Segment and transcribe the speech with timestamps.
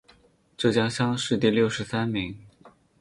[0.57, 2.35] 浙江乡试第六十三名。